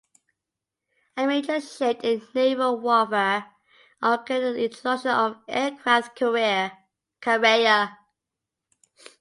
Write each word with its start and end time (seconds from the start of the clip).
A 1.15 1.27
major 1.27 1.61
shift 1.61 2.03
in 2.03 2.23
naval 2.33 2.79
warfare 2.79 3.51
occurred 4.01 4.41
with 4.43 4.55
the 4.55 4.65
introduction 4.65 5.11
of 5.11 5.37
the 5.45 5.53
aircraft 5.53 6.15
carrier. 6.15 6.71